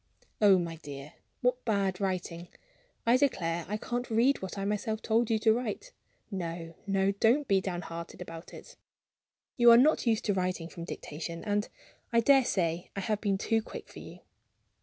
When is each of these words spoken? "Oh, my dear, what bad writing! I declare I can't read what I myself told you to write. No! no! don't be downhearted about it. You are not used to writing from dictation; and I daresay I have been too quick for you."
"Oh, 0.41 0.57
my 0.57 0.77
dear, 0.77 1.13
what 1.41 1.63
bad 1.63 2.01
writing! 2.01 2.47
I 3.05 3.17
declare 3.17 3.67
I 3.69 3.77
can't 3.77 4.09
read 4.09 4.41
what 4.41 4.57
I 4.57 4.65
myself 4.65 5.03
told 5.03 5.29
you 5.29 5.37
to 5.37 5.53
write. 5.53 5.91
No! 6.31 6.73
no! 6.87 7.11
don't 7.11 7.47
be 7.47 7.61
downhearted 7.61 8.19
about 8.19 8.51
it. 8.51 8.75
You 9.57 9.69
are 9.69 9.77
not 9.77 10.07
used 10.07 10.25
to 10.25 10.33
writing 10.33 10.69
from 10.69 10.85
dictation; 10.85 11.43
and 11.43 11.69
I 12.11 12.19
daresay 12.19 12.89
I 12.95 12.99
have 13.01 13.21
been 13.21 13.37
too 13.37 13.61
quick 13.61 13.89
for 13.89 13.99
you." 13.99 14.21